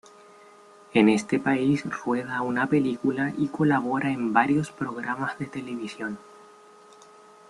En 0.95 1.09
este 1.09 1.37
país 1.39 1.83
rueda 1.85 2.41
una 2.41 2.65
película 2.65 3.35
y 3.37 3.49
colabora 3.49 4.09
en 4.09 4.33
varios 4.33 4.71
programas 4.71 5.37
de 5.37 5.45
televisión. 5.45 6.17